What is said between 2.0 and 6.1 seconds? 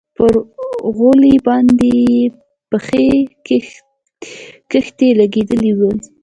يې پخې خښتې لگېدلي دي.